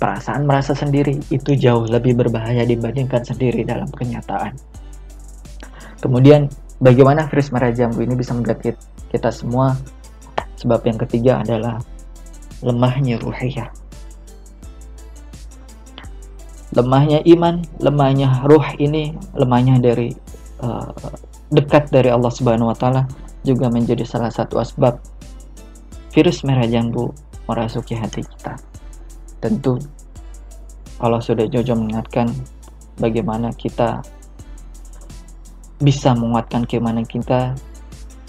[0.00, 4.56] Perasaan merasa sendiri itu jauh lebih berbahaya dibandingkan sendiri dalam kenyataan.
[6.00, 6.48] Kemudian,
[6.80, 8.64] bagaimana virus merah jambu ini bisa membuat
[9.12, 9.76] kita semua?
[10.56, 11.84] Sebab yang ketiga adalah
[12.64, 13.68] lemahnya ruhiyah
[16.70, 20.14] lemahnya iman, lemahnya ruh ini, lemahnya dari
[20.62, 20.94] uh,
[21.50, 23.10] dekat dari Allah Subhanahu wa taala
[23.42, 25.02] juga menjadi salah satu asbab
[26.14, 27.10] virus merah jambu
[27.50, 28.54] merasuki hati kita.
[29.40, 29.80] Tentu
[31.00, 32.28] Allah sudah jauh mengingatkan
[33.00, 34.04] bagaimana kita
[35.80, 37.56] bisa menguatkan keimanan kita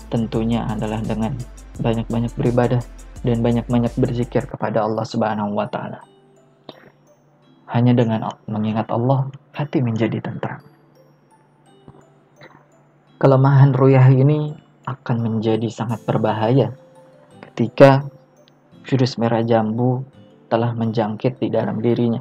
[0.08, 1.36] tentunya adalah dengan
[1.84, 2.80] banyak-banyak beribadah
[3.28, 6.00] dan banyak-banyak berzikir kepada Allah Subhanahu wa taala.
[7.72, 10.64] Hanya dengan mengingat Allah, hati menjadi tentram.
[13.20, 14.56] Kelemahan ruyah ini
[14.88, 16.74] akan menjadi sangat berbahaya
[17.52, 18.04] ketika
[18.88, 20.02] virus merah jambu
[20.52, 22.20] telah menjangkit di dalam dirinya.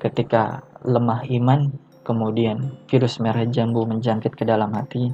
[0.00, 1.68] Ketika lemah iman,
[2.00, 5.12] kemudian virus merah jambu menjangkit ke dalam hati,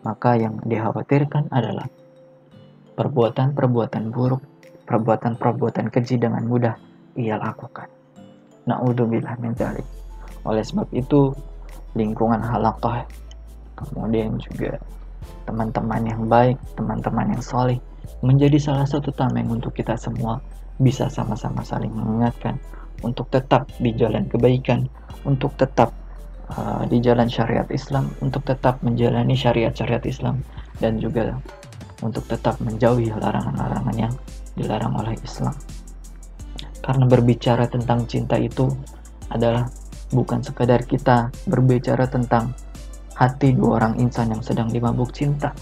[0.00, 1.84] maka yang dikhawatirkan adalah
[2.96, 4.40] perbuatan-perbuatan buruk,
[4.88, 6.80] perbuatan-perbuatan keji dengan mudah
[7.20, 7.92] ia lakukan.
[8.64, 9.84] Na'udzubillah min dzalik.
[10.48, 11.36] Oleh sebab itu,
[11.92, 13.04] lingkungan halakah,
[13.76, 14.80] kemudian juga
[15.44, 17.76] teman-teman yang baik, teman-teman yang soleh,
[18.24, 20.40] menjadi salah satu tameng untuk kita semua
[20.80, 22.56] bisa sama-sama saling mengingatkan
[23.04, 24.88] untuk tetap di jalan kebaikan,
[25.28, 25.92] untuk tetap
[26.52, 30.40] uh, di jalan syariat Islam, untuk tetap menjalani syariat-syariat Islam,
[30.80, 31.36] dan juga
[32.00, 34.12] untuk tetap menjauhi larangan-larangan yang
[34.56, 35.52] dilarang oleh Islam.
[36.80, 38.68] Karena berbicara tentang cinta itu
[39.28, 39.68] adalah
[40.10, 42.56] bukan sekadar kita berbicara tentang
[43.14, 45.52] hati dua orang insan yang sedang dimabuk cinta.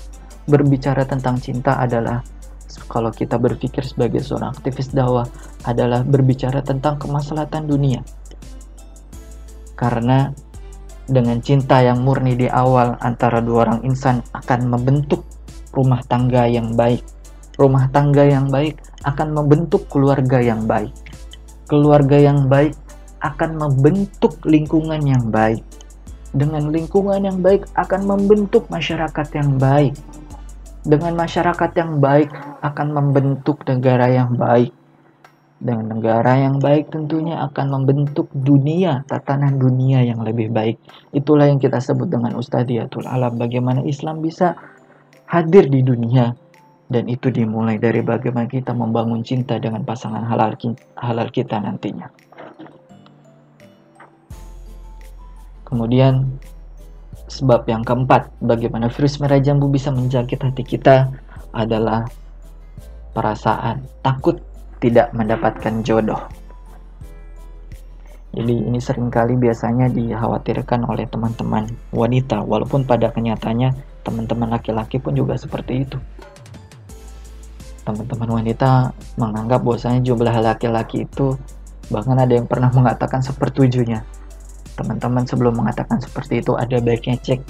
[0.46, 2.22] Berbicara tentang cinta adalah
[2.88, 5.24] kalau kita berpikir sebagai seorang aktivis dakwah
[5.64, 8.04] adalah berbicara tentang kemaslahatan dunia.
[9.78, 10.28] Karena
[11.08, 15.24] dengan cinta yang murni di awal antara dua orang insan akan membentuk
[15.72, 17.00] rumah tangga yang baik.
[17.56, 20.94] Rumah tangga yang baik akan membentuk keluarga yang baik
[21.68, 22.72] keluarga yang baik
[23.20, 25.62] akan membentuk lingkungan yang baik.
[26.32, 29.94] Dengan lingkungan yang baik akan membentuk masyarakat yang baik.
[30.86, 32.30] Dengan masyarakat yang baik
[32.62, 34.74] akan membentuk negara yang baik.
[35.58, 40.78] Dengan negara yang baik tentunya akan membentuk dunia, tatanan dunia yang lebih baik.
[41.10, 43.42] Itulah yang kita sebut dengan Ustadiyatul Alam.
[43.42, 44.54] Bagaimana Islam bisa
[45.26, 46.38] hadir di dunia
[46.88, 50.56] dan itu dimulai dari bagaimana kita membangun cinta dengan pasangan halal,
[50.96, 52.08] halal kita nantinya.
[55.68, 56.40] Kemudian
[57.28, 61.12] sebab yang keempat, bagaimana virus merah jambu bisa menjangkit hati kita
[61.52, 62.08] adalah
[63.12, 63.84] perasaan.
[64.00, 64.40] Takut
[64.80, 66.20] tidak mendapatkan jodoh.
[68.32, 73.72] Jadi ini sering kali biasanya dikhawatirkan oleh teman-teman wanita, walaupun pada kenyataannya
[74.04, 75.98] teman-teman laki-laki pun juga seperti itu.
[77.88, 81.40] Teman-teman wanita menganggap bahwasanya jumlah laki-laki itu
[81.88, 84.04] bahkan ada yang pernah mengatakan sepertujuhnya
[84.78, 87.42] teman-teman sebelum mengatakan seperti itu ada baiknya cek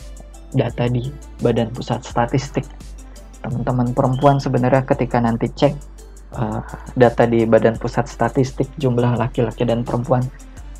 [0.56, 1.12] data di
[1.44, 2.64] Badan Pusat Statistik.
[3.44, 5.76] Teman-teman perempuan sebenarnya ketika nanti cek
[6.40, 6.64] uh,
[6.96, 10.24] data di Badan Pusat Statistik jumlah laki-laki dan perempuan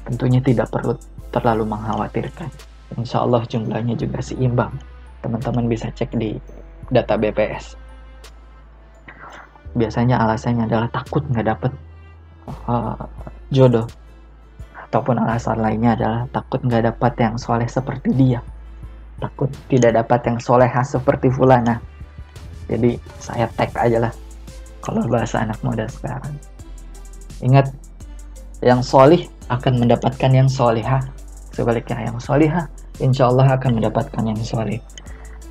[0.08, 0.96] tentunya tidak perlu
[1.28, 2.48] terlalu mengkhawatirkan.
[2.96, 4.72] Insya Allah jumlahnya juga seimbang.
[5.20, 6.40] Teman-teman bisa cek di
[6.88, 7.76] data BPS.
[9.76, 11.72] Biasanya alasannya adalah takut nggak dapet
[12.64, 12.96] uh,
[13.52, 13.84] jodoh
[14.88, 18.40] ataupun alasan lainnya adalah takut nggak dapat yang soleh seperti dia.
[19.20, 21.82] Takut tidak dapat yang soleha seperti fulana.
[22.68, 24.12] Jadi saya tag aja lah
[24.80, 26.32] kalau bahasa anak muda sekarang.
[27.44, 27.68] Ingat
[28.64, 31.02] yang solih akan mendapatkan yang solihah
[31.54, 32.66] sebaliknya yang solihah
[32.98, 34.78] insya Allah akan mendapatkan yang solih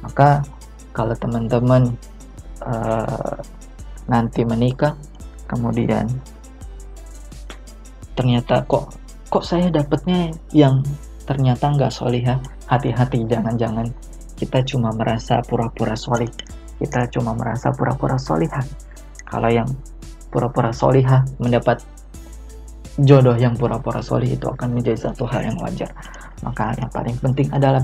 [0.03, 0.43] maka
[0.91, 1.95] kalau teman-teman
[2.63, 3.35] uh,
[4.07, 4.95] nanti menikah
[5.47, 6.07] kemudian
[8.15, 8.91] ternyata kok
[9.27, 10.83] kok saya dapetnya yang
[11.27, 13.91] ternyata nggak solihah hati-hati jangan-jangan
[14.39, 16.29] kita cuma merasa pura-pura solih
[16.77, 18.63] kita cuma merasa pura-pura solihah
[19.27, 19.67] kalau yang
[20.31, 21.83] pura-pura solihah mendapat
[22.97, 25.93] jodoh yang pura-pura solih itu akan menjadi satu hal yang wajar.
[26.41, 27.81] Maka yang paling penting adalah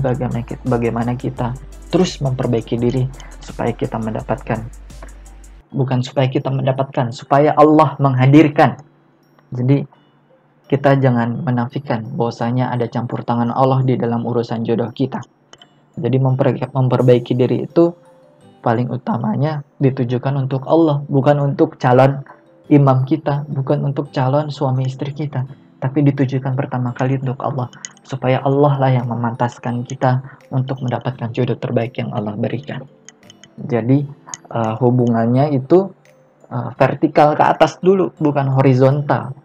[0.66, 1.54] bagaimana kita
[1.90, 3.06] terus memperbaiki diri
[3.38, 4.66] supaya kita mendapatkan
[5.74, 8.78] bukan supaya kita mendapatkan supaya Allah menghadirkan.
[9.54, 9.86] Jadi
[10.64, 15.20] kita jangan menafikan bahwasanya ada campur tangan Allah di dalam urusan jodoh kita.
[15.94, 16.16] Jadi
[16.72, 17.92] memperbaiki diri itu
[18.64, 22.24] paling utamanya ditujukan untuk Allah, bukan untuk calon
[22.72, 25.44] imam kita, bukan untuk calon suami istri kita,
[25.78, 27.68] tapi ditujukan pertama kali untuk Allah,
[28.00, 32.88] supaya Allah lah yang memantaskan kita untuk mendapatkan jodoh terbaik yang Allah berikan.
[33.60, 34.02] Jadi
[34.48, 35.92] uh, hubungannya itu
[36.48, 39.43] uh, vertikal ke atas dulu, bukan horizontal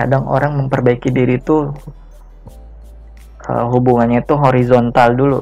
[0.00, 1.68] kadang orang memperbaiki diri itu
[3.44, 5.40] uh, hubungannya itu horizontal dulu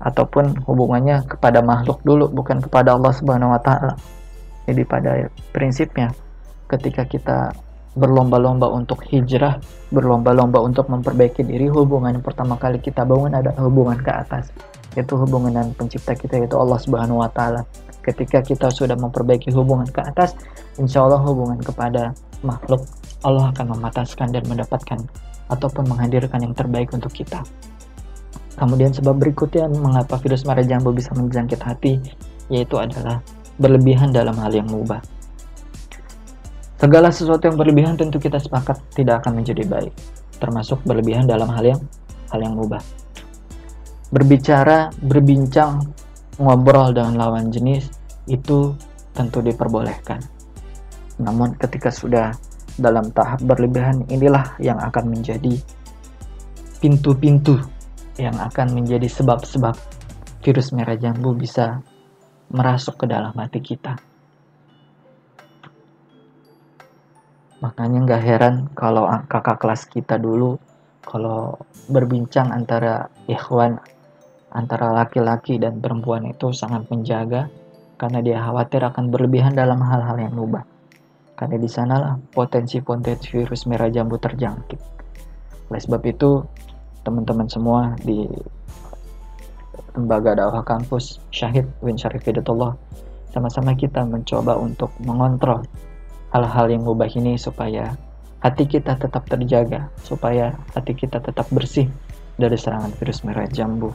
[0.00, 3.92] ataupun hubungannya kepada makhluk dulu bukan kepada Allah Subhanahu wa taala.
[4.64, 6.16] Jadi pada prinsipnya
[6.68, 7.52] ketika kita
[7.94, 9.60] berlomba-lomba untuk hijrah,
[9.92, 14.50] berlomba-lomba untuk memperbaiki diri, hubungan yang pertama kali kita bangun ada hubungan ke atas,
[14.98, 17.68] yaitu hubungan dengan pencipta kita yaitu Allah Subhanahu wa taala.
[18.04, 20.36] Ketika kita sudah memperbaiki hubungan ke atas,
[20.76, 22.12] insya Allah hubungan kepada
[22.44, 22.84] makhluk,
[23.24, 25.00] Allah akan memataskan dan mendapatkan
[25.48, 27.40] ataupun menghadirkan yang terbaik untuk kita.
[28.54, 31.98] Kemudian sebab berikutnya mengapa virus merah jambu bisa menjangkit hati,
[32.52, 33.18] yaitu adalah
[33.58, 35.02] berlebihan dalam hal yang mubah.
[36.78, 39.94] Segala sesuatu yang berlebihan tentu kita sepakat tidak akan menjadi baik,
[40.38, 41.80] termasuk berlebihan dalam hal yang
[42.30, 42.82] hal yang mubah.
[44.12, 45.80] Berbicara, berbincang,
[46.38, 47.90] ngobrol dengan lawan jenis
[48.30, 48.74] itu
[49.14, 50.33] tentu diperbolehkan.
[51.22, 52.34] Namun ketika sudah
[52.74, 55.54] dalam tahap berlebihan inilah yang akan menjadi
[56.82, 57.62] pintu-pintu
[58.18, 59.74] yang akan menjadi sebab-sebab
[60.42, 61.82] virus merah jambu bisa
[62.50, 63.98] merasuk ke dalam hati kita.
[67.62, 70.60] Makanya nggak heran kalau kakak kelas kita dulu
[71.00, 71.56] kalau
[71.88, 73.80] berbincang antara ikhwan
[74.52, 77.48] antara laki-laki dan perempuan itu sangat menjaga
[77.96, 80.73] karena dia khawatir akan berlebihan dalam hal-hal yang mubah
[81.44, 84.80] karena di sanalah potensi-potensi virus merah jambu terjangkit.
[85.68, 86.40] Oleh sebab itu,
[87.04, 88.24] teman-teman semua di
[89.92, 92.72] lembaga dakwah kampus Syahid Win Syarif Hidayatullah
[93.28, 95.60] sama-sama kita mencoba untuk mengontrol
[96.32, 97.92] hal-hal yang mubah ini supaya
[98.40, 101.92] hati kita tetap terjaga, supaya hati kita tetap bersih
[102.40, 103.92] dari serangan virus merah jambu.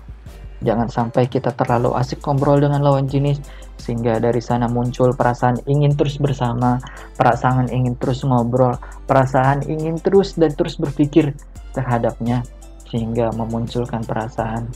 [0.61, 3.41] Jangan sampai kita terlalu asik ngobrol dengan lawan jenis
[3.79, 6.77] sehingga dari sana muncul perasaan ingin terus bersama,
[7.15, 8.75] perasaan ingin terus ngobrol,
[9.07, 11.31] perasaan ingin terus dan terus berpikir
[11.71, 12.43] terhadapnya
[12.91, 14.67] sehingga memunculkan perasaan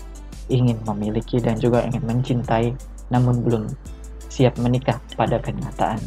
[0.48, 2.72] ingin memiliki dan juga ingin mencintai
[3.12, 3.64] namun belum
[4.32, 6.00] siap menikah pada kenyataan.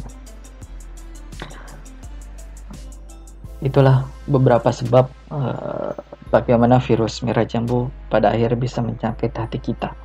[3.63, 5.93] Itulah beberapa sebab uh,
[6.29, 9.95] bagaimana virus merah jambu pada akhirnya bisa menjangkit hati kita.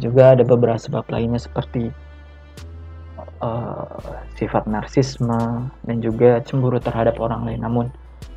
[0.00, 1.92] Juga ada beberapa sebab lainnya seperti
[3.42, 3.90] uh,
[4.38, 7.60] sifat narsisme dan juga cemburu terhadap orang lain.
[7.60, 7.86] Namun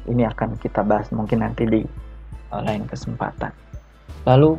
[0.09, 1.81] ini akan kita bahas mungkin nanti di
[2.51, 3.53] uh, lain kesempatan.
[4.25, 4.57] Lalu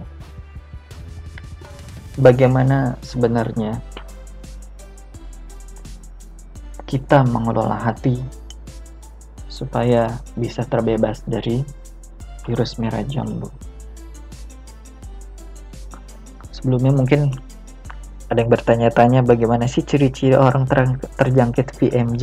[2.23, 3.83] bagaimana sebenarnya
[6.87, 8.23] kita mengelola hati
[9.51, 11.67] supaya bisa terbebas dari
[12.47, 13.51] virus merah jambu.
[16.55, 17.35] Sebelumnya mungkin
[18.27, 20.83] ada yang bertanya-tanya bagaimana sih ciri-ciri orang ter
[21.15, 22.23] terjangkit VMG.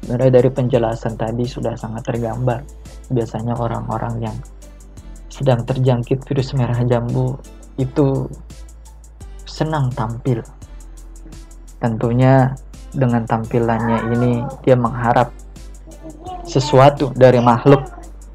[0.00, 2.62] Sebenarnya dari penjelasan tadi sudah sangat tergambar.
[3.10, 4.36] Biasanya orang-orang yang
[5.26, 7.34] sedang terjangkit virus merah jambu
[7.82, 8.30] itu
[9.42, 10.38] senang tampil.
[11.82, 12.54] Tentunya
[12.94, 14.32] dengan tampilannya ini
[14.62, 15.34] dia mengharap
[16.46, 17.82] sesuatu dari makhluk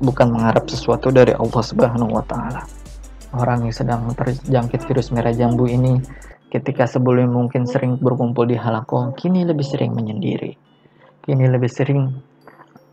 [0.03, 2.67] bukan mengharap sesuatu dari Allah Subhanahu wa taala.
[3.35, 5.99] Orang yang sedang terjangkit virus merah jambu ini
[6.55, 10.55] ketika sebelumnya mungkin sering berkumpul di halakoh, kini lebih sering menyendiri.
[11.27, 12.15] Kini lebih sering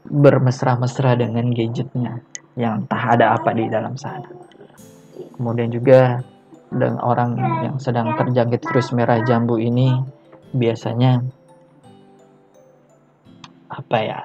[0.03, 2.19] bermesra-mesra dengan gadgetnya
[2.59, 4.27] yang entah ada apa di dalam sana.
[5.39, 6.19] Kemudian juga
[6.73, 9.95] dengan orang yang sedang terjangkit virus merah jambu ini
[10.57, 11.21] biasanya
[13.73, 14.21] apa ya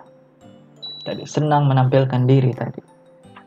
[1.07, 2.83] tadi senang menampilkan diri tadi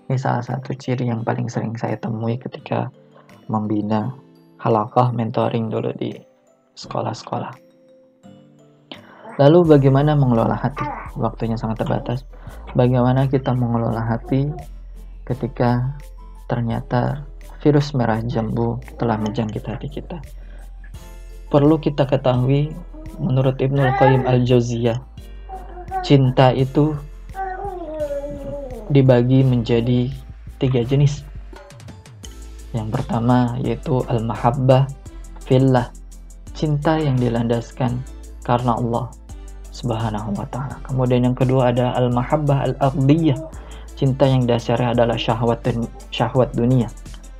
[0.09, 2.88] ini salah satu ciri yang paling sering saya temui ketika
[3.53, 4.12] membina
[4.61, 6.12] halakah mentoring dulu di
[6.77, 7.57] sekolah-sekolah.
[9.40, 10.85] Lalu bagaimana mengelola hati?
[11.16, 12.29] Waktunya sangat terbatas.
[12.77, 14.53] Bagaimana kita mengelola hati
[15.25, 15.96] ketika
[16.44, 17.25] ternyata
[17.64, 20.20] virus merah jambu telah menjangkit hati kita?
[21.49, 22.68] Perlu kita ketahui
[23.16, 25.01] menurut Ibnu Qayyim al-Jauziyah
[26.05, 26.94] cinta itu
[28.92, 30.11] dibagi menjadi
[30.61, 31.25] tiga jenis.
[32.70, 34.87] Yang pertama yaitu al-mahabbah
[35.42, 35.90] fillah,
[36.54, 37.98] cinta yang dilandaskan
[38.46, 39.11] karena Allah
[39.70, 40.78] Subhanahu wa taala.
[40.87, 43.38] Kemudian yang kedua ada al-mahabbah al-ardiyah,
[43.94, 45.66] cinta yang dasarnya adalah syahwat
[46.14, 46.90] syahwat dunia.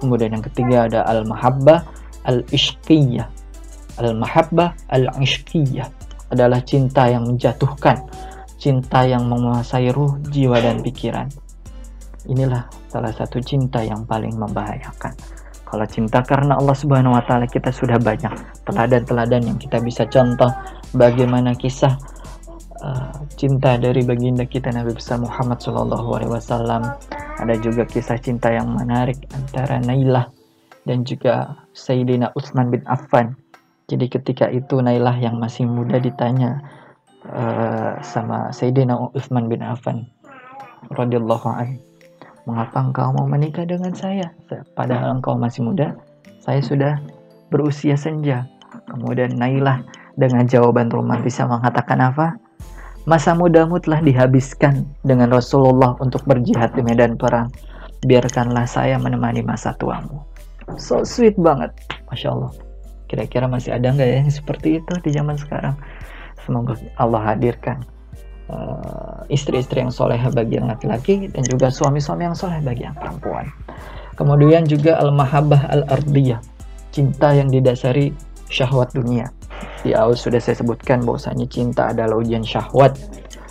[0.03, 1.85] Kemudian yang ketiga ada al-mahabbah
[2.27, 3.27] al-ishqiyah.
[4.01, 5.87] Al-mahabbah al-ishqiyah
[6.31, 8.07] adalah cinta yang menjatuhkan
[8.61, 11.33] cinta yang menguasai ruh, jiwa, dan pikiran.
[12.29, 15.15] Inilah salah satu cinta yang paling membahayakan.
[15.71, 18.35] Kalau cinta karena Allah Subhanahu wa taala kita sudah banyak
[18.67, 20.51] teladan-teladan yang kita bisa contoh
[20.99, 21.95] bagaimana kisah
[22.83, 26.83] uh, cinta dari baginda kita Nabi besar Muhammad Shallallahu alaihi wasallam.
[27.41, 30.29] Ada juga kisah cinta yang menarik antara Nailah
[30.85, 33.39] dan juga Sayyidina Utsman bin Affan.
[33.87, 36.61] Jadi ketika itu Nailah yang masih muda ditanya,
[37.29, 40.09] uh, sama Sayyidina Uthman bin Affan
[40.93, 41.90] radhiyallahu an
[42.51, 44.35] mengapa engkau mau menikah dengan saya.
[44.75, 45.95] Padahal engkau masih muda.
[46.43, 46.99] Saya sudah
[47.55, 48.51] berusia senja.
[48.91, 49.87] Kemudian Nailah
[50.19, 52.27] dengan jawaban romantis yang mengatakan apa?
[53.07, 57.49] Masa mudamu telah dihabiskan dengan Rasulullah untuk berjihad di medan perang.
[58.03, 60.27] Biarkanlah saya menemani masa tuamu.
[60.75, 61.71] So sweet banget.
[62.11, 62.53] Masya Allah.
[63.07, 65.75] Kira-kira masih ada nggak ya yang seperti itu di zaman sekarang?
[66.43, 67.83] Semoga Allah hadirkan
[69.31, 73.47] istri-istri yang soleh bagi yang laki-laki dan juga suami-suami yang soleh bagi yang perempuan.
[74.19, 76.43] Kemudian juga al-mahabbah al-ardiyah,
[76.93, 78.13] cinta yang didasari
[78.51, 79.31] syahwat dunia.
[79.81, 82.99] Di awal sudah saya sebutkan bahwasanya cinta adalah ujian syahwat.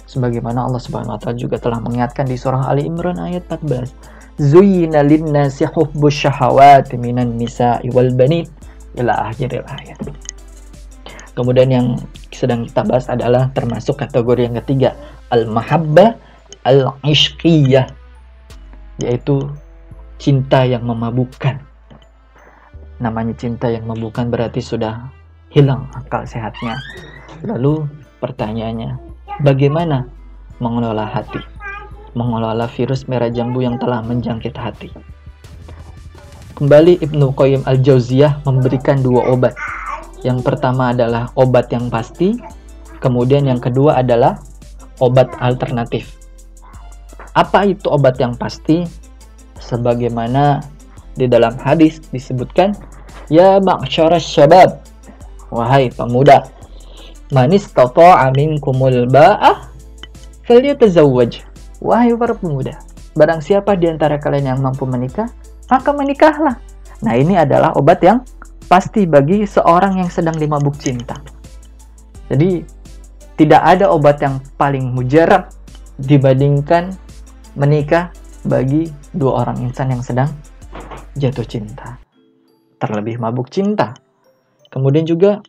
[0.05, 4.41] Sebagaimana Allah Subhanahu wa taala juga telah mengingatkan di surah Ali Imran ayat 14.
[4.41, 8.45] Zuyyina lin-nasi hubbus syahawati minan nisa'i wal banin
[8.97, 9.99] ila akhiril ayat.
[11.33, 11.87] Kemudian yang
[12.29, 14.93] sedang kita bahas adalah termasuk kategori yang ketiga,
[15.33, 16.17] al-mahabbah
[16.65, 17.89] al-ishqiyah,
[19.01, 19.49] yaitu
[20.21, 21.61] cinta yang memabukkan.
[22.99, 25.07] Namanya cinta yang memabukkan berarti sudah
[25.49, 26.75] hilang akal sehatnya.
[27.47, 27.87] Lalu
[28.19, 28.99] pertanyaannya,
[29.41, 30.05] bagaimana
[30.59, 31.39] mengelola hati?
[32.13, 34.91] Mengelola virus merah jambu yang telah menjangkit hati.
[36.59, 39.55] Kembali Ibnu Qayyim al-Jauziyah memberikan dua obat
[40.25, 42.35] yang pertama adalah obat yang pasti,
[42.99, 44.39] kemudian yang kedua adalah
[44.99, 46.19] obat alternatif.
[47.35, 48.83] Apa itu obat yang pasti?
[49.59, 50.59] Sebagaimana
[51.15, 52.75] di dalam hadis disebutkan,
[53.29, 54.81] Ya ma'syara syabab,
[55.53, 56.49] wahai pemuda,
[57.29, 59.69] manis amin kumul ba'ah,
[60.49, 61.45] falyatazawwaj.
[61.79, 62.75] Wahai para pemuda,
[63.15, 65.31] barang siapa di antara kalian yang mampu menikah,
[65.71, 66.59] maka menikahlah.
[66.99, 68.19] Nah, ini adalah obat yang
[68.69, 71.17] pasti bagi seorang yang sedang dimabuk cinta.
[72.29, 72.61] Jadi
[73.33, 75.49] tidak ada obat yang paling mujarab
[75.97, 76.93] dibandingkan
[77.57, 78.13] menikah
[78.45, 80.29] bagi dua orang insan yang sedang
[81.17, 81.97] jatuh cinta.
[82.77, 83.97] Terlebih mabuk cinta.
[84.69, 85.41] Kemudian juga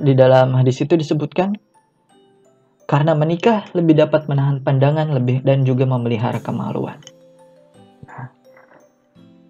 [0.00, 1.54] di dalam hadis itu disebutkan
[2.88, 6.98] karena menikah lebih dapat menahan pandangan lebih dan juga memelihara kemaluan.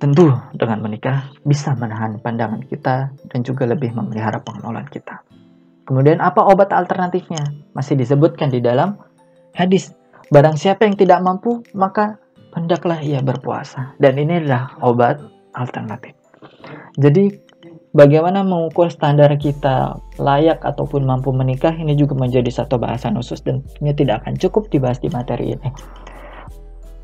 [0.00, 5.20] Tentu dengan menikah bisa menahan pandangan kita dan juga lebih memelihara pengenalan kita.
[5.84, 7.44] Kemudian apa obat alternatifnya?
[7.76, 8.96] Masih disebutkan di dalam
[9.52, 9.92] hadis.
[10.32, 12.16] Barang siapa yang tidak mampu, maka
[12.56, 13.92] hendaklah ia berpuasa.
[14.00, 15.20] Dan ini adalah obat
[15.52, 16.16] alternatif.
[16.96, 17.34] Jadi
[17.90, 23.60] bagaimana mengukur standar kita layak ataupun mampu menikah ini juga menjadi satu bahasan khusus dan
[23.66, 25.68] tentunya tidak akan cukup dibahas di materi ini.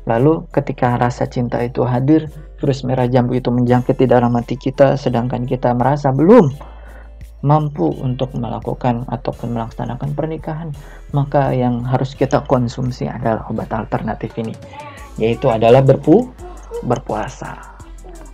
[0.07, 2.31] Lalu ketika rasa cinta itu hadir,
[2.63, 6.47] virus merah jambu itu menjangkit di dalam hati kita, sedangkan kita merasa belum
[7.43, 10.71] mampu untuk melakukan ataupun melaksanakan pernikahan,
[11.11, 14.55] maka yang harus kita konsumsi adalah obat alternatif ini,
[15.19, 16.31] yaitu adalah berpu
[16.87, 17.77] berpuasa.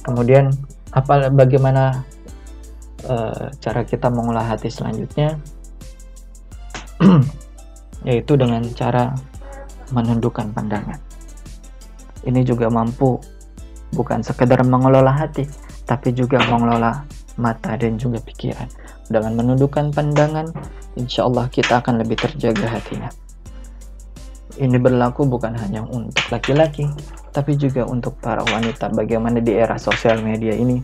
[0.06, 0.54] Kemudian
[0.94, 2.06] apa bagaimana
[3.10, 5.42] uh, cara kita mengolah hati selanjutnya?
[8.08, 9.16] yaitu dengan cara
[9.92, 11.13] menundukkan pandangan
[12.24, 13.20] ini juga mampu
[13.94, 15.46] bukan sekedar mengelola hati,
[15.86, 17.06] tapi juga mengelola
[17.38, 18.68] mata dan juga pikiran.
[19.10, 20.50] Dengan menundukkan pandangan,
[20.98, 23.10] insya Allah kita akan lebih terjaga hatinya.
[24.54, 26.86] Ini berlaku bukan hanya untuk laki-laki,
[27.34, 28.94] tapi juga untuk para wanita.
[28.94, 30.78] Bagaimana di era sosial media ini,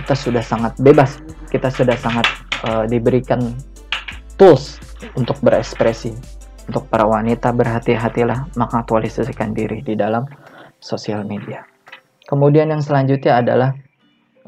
[0.00, 1.20] kita sudah sangat bebas,
[1.52, 2.24] kita sudah sangat
[2.64, 3.52] uh, diberikan
[4.40, 4.80] tools
[5.12, 6.16] untuk berekspresi,
[6.68, 10.28] untuk para wanita berhati-hatilah mengaktualisasikan diri di dalam
[10.78, 11.64] sosial media.
[12.28, 13.70] Kemudian yang selanjutnya adalah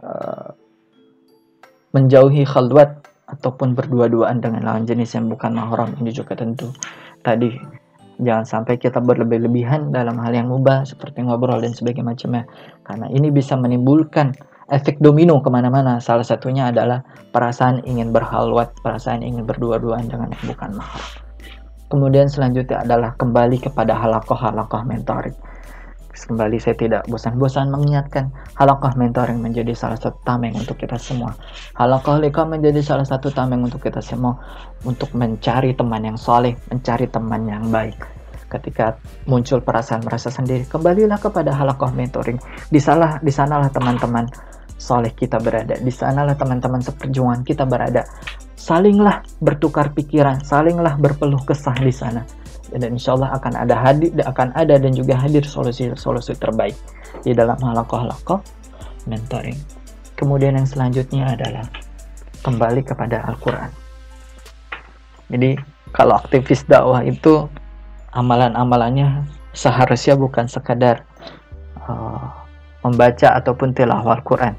[0.05, 0.53] uh,
[1.97, 5.97] menjauhi khalwat ataupun berdua-duaan dengan lawan jenis yang bukan mahram.
[5.97, 6.69] Ini juga tentu
[7.25, 7.57] tadi
[8.21, 12.45] jangan sampai kita berlebih-lebihan dalam hal yang mubah seperti ngobrol dan sebagainya macamnya.
[12.85, 14.37] Karena ini bisa menimbulkan
[14.69, 16.05] efek domino ke mana-mana.
[16.05, 17.01] Salah satunya adalah
[17.33, 21.30] perasaan ingin berhalwat perasaan ingin berdua-duaan dengan yang bukan mahram
[21.91, 25.35] Kemudian selanjutnya adalah kembali kepada halakoh-halakoh mentoring.
[26.11, 31.35] Kembali saya tidak bosan-bosan mengingatkan halakoh mentoring menjadi salah satu tameng untuk kita semua.
[31.75, 34.39] Halakoh lika menjadi salah satu tameng untuk kita semua
[34.87, 37.99] untuk mencari teman yang soleh, mencari teman yang baik.
[38.47, 42.39] Ketika muncul perasaan merasa sendiri, kembalilah kepada halakoh mentoring.
[42.71, 44.31] Di sana, di sanalah teman-teman
[44.79, 45.79] soleh kita berada.
[45.79, 48.07] Di sanalah teman-teman seperjuangan kita berada
[48.71, 52.23] salinglah bertukar pikiran, salinglah berpeluh kesah di sana.
[52.71, 56.79] Dan insya Allah akan ada hadir, akan ada dan juga hadir solusi-solusi terbaik
[57.27, 58.39] di dalam halakoh-halakoh
[59.11, 59.59] mentoring.
[60.15, 61.67] Kemudian yang selanjutnya adalah
[62.47, 63.75] kembali kepada Al-Quran.
[65.35, 65.59] Jadi
[65.91, 67.51] kalau aktivis dakwah itu
[68.15, 71.03] amalan-amalannya seharusnya bukan sekadar
[71.91, 72.23] uh,
[72.87, 74.55] membaca ataupun tilawah Al-Quran,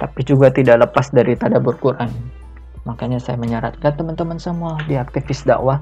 [0.00, 2.39] tapi juga tidak lepas dari tadabur Quran
[2.88, 5.80] Makanya saya menyarankan teman-teman semua di aktivis dakwah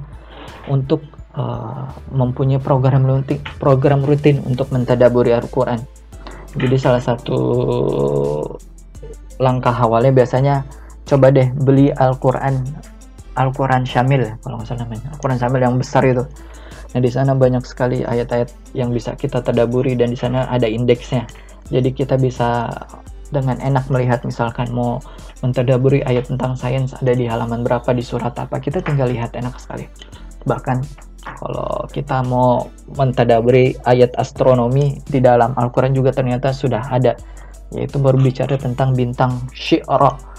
[0.67, 1.05] untuk
[1.39, 5.79] uh, mempunyai program rutin, program rutin untuk mentadaburi Al-Quran.
[6.59, 7.39] Jadi salah satu
[9.39, 10.67] langkah awalnya biasanya
[11.09, 12.61] coba deh beli Al-Quran
[13.39, 16.25] Al-Quran Syamil kalau nggak salah namanya Al-Quran Syamil yang besar itu
[16.89, 21.25] nah di sana banyak sekali ayat-ayat yang bisa kita tadaburi dan di sana ada indeksnya
[21.73, 22.69] jadi kita bisa
[23.29, 25.01] dengan enak melihat misalkan mau
[25.45, 28.59] mentadaburi ayat tentang sains ada di halaman berapa di surat apa.
[28.59, 29.87] Kita tinggal lihat enak sekali.
[30.47, 30.79] Bahkan
[31.45, 32.67] kalau kita mau
[32.97, 37.19] mentadaburi ayat astronomi di dalam Al-Quran juga ternyata sudah ada.
[37.69, 40.39] Yaitu berbicara tentang bintang Syi'ra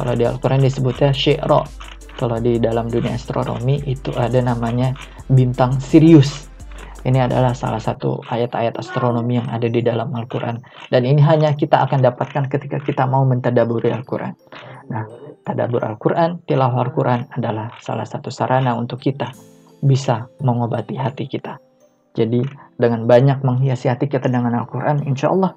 [0.00, 1.60] kalau di Al-Quran disebutnya Syi'ra
[2.16, 4.92] kalau di dalam dunia astronomi itu ada namanya
[5.28, 6.49] bintang Sirius
[7.00, 10.60] ini adalah salah satu ayat-ayat astronomi yang ada di dalam Al-Quran.
[10.92, 14.36] Dan ini hanya kita akan dapatkan ketika kita mau mentadaburi Al-Quran.
[14.92, 15.08] Nah,
[15.48, 19.32] tadabur Al-Quran, tilawah Al-Quran adalah salah satu sarana untuk kita
[19.80, 21.56] bisa mengobati hati kita.
[22.12, 22.44] Jadi,
[22.76, 25.56] dengan banyak menghiasi hati kita dengan Al-Quran, insya Allah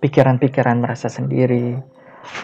[0.00, 1.76] pikiran-pikiran merasa sendiri,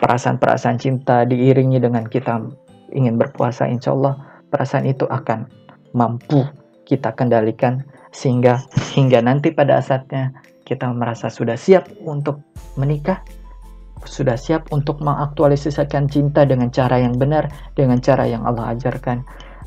[0.04, 2.44] perasaan-perasaan cinta diiringi dengan kita
[2.92, 4.20] ingin berpuasa, insya Allah
[4.52, 5.48] perasaan itu akan
[5.94, 6.44] mampu
[6.84, 8.62] kita kendalikan sehingga
[8.94, 10.30] hingga nanti pada saatnya
[10.64, 12.40] kita merasa sudah siap untuk
[12.80, 13.20] menikah,
[14.08, 19.20] sudah siap untuk mengaktualisasikan cinta dengan cara yang benar, dengan cara yang Allah ajarkan,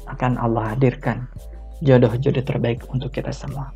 [0.09, 1.29] akan Allah hadirkan
[1.85, 3.69] jodoh-jodoh terbaik untuk kita semua.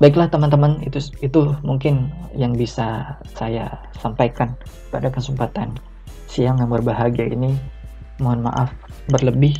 [0.00, 3.68] Baiklah teman-teman, itu itu mungkin yang bisa saya
[4.00, 4.56] sampaikan
[4.88, 5.76] pada kesempatan
[6.24, 7.56] siang yang berbahagia ini.
[8.20, 8.68] Mohon maaf
[9.08, 9.56] berlebih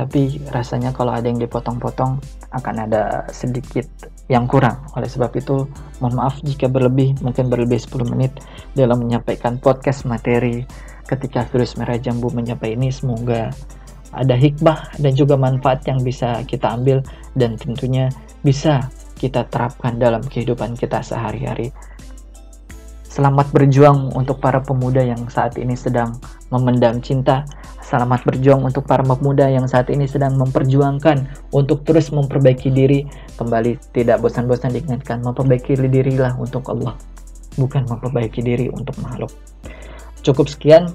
[0.00, 2.16] tapi rasanya kalau ada yang dipotong-potong
[2.56, 3.84] akan ada sedikit
[4.32, 4.80] yang kurang.
[4.96, 5.68] Oleh sebab itu,
[6.00, 8.32] mohon maaf jika berlebih, mungkin berlebih 10 menit
[8.72, 10.64] dalam menyampaikan podcast materi
[11.04, 12.88] ketika virus merah jambu menyampai ini.
[12.88, 13.52] Semoga
[14.16, 17.04] ada hikmah dan juga manfaat yang bisa kita ambil
[17.36, 18.08] dan tentunya
[18.40, 18.88] bisa
[19.20, 21.76] kita terapkan dalam kehidupan kita sehari-hari.
[23.20, 26.16] Selamat berjuang untuk para pemuda yang saat ini sedang
[26.48, 27.44] memendam cinta
[27.90, 33.02] Selamat berjuang untuk para pemuda yang saat ini sedang memperjuangkan untuk terus memperbaiki diri.
[33.34, 36.94] Kembali tidak bosan-bosan diingatkan, memperbaiki dirilah untuk Allah,
[37.58, 39.34] bukan memperbaiki diri untuk makhluk.
[40.22, 40.94] Cukup sekian.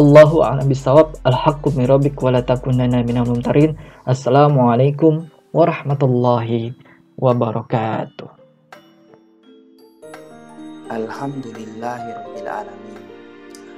[0.00, 1.22] Allahu a'lam bisawab.
[1.28, 3.76] Al-haqqu min rabbik wa la takunanna minal mumtarin.
[4.08, 6.72] Assalamualaikum warahmatullahi
[7.20, 8.39] wabarakatuh.
[10.90, 12.98] Alhamdulillahirrahmanirrahim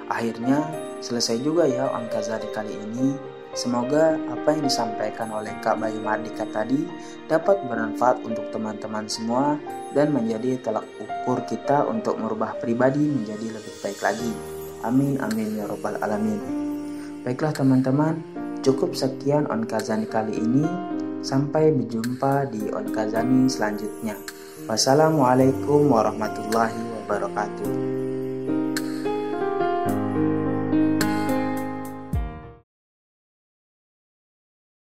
[0.08, 0.64] Akhirnya
[1.04, 3.12] selesai juga ya Kazari kali ini
[3.52, 6.88] Semoga apa yang disampaikan oleh Kak Bayu Mardika tadi
[7.28, 9.60] dapat bermanfaat untuk teman-teman semua
[9.92, 14.32] dan menjadi telak ukur kita untuk merubah pribadi menjadi lebih baik lagi.
[14.88, 16.40] Amin amin ya robbal alamin.
[17.28, 18.24] Baiklah teman-teman,
[18.64, 20.64] cukup sekian On Kazani kali ini.
[21.20, 24.16] Sampai berjumpa di On Kazani selanjutnya.
[24.64, 28.01] Wassalamualaikum warahmatullahi wabarakatuh.